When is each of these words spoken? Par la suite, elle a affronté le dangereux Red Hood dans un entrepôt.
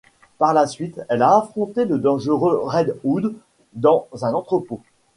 Par 0.39 0.55
la 0.55 0.65
suite, 0.65 0.99
elle 1.09 1.21
a 1.21 1.37
affronté 1.37 1.85
le 1.85 1.99
dangereux 1.99 2.61
Red 2.63 2.97
Hood 3.03 3.35
dans 3.73 4.07
un 4.23 4.33
entrepôt. 4.33 4.81